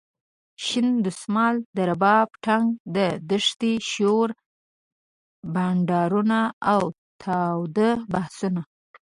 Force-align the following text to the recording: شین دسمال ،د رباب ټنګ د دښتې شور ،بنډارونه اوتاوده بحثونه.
شین 0.65 0.87
دسمال 1.05 1.55
،د 1.75 1.77
رباب 1.89 2.27
ټنګ 2.45 2.67
د 2.95 2.97
دښتې 3.29 3.73
شور 3.91 4.29
،بنډارونه 5.53 6.39
اوتاوده 6.73 7.89
بحثونه. 8.11 8.61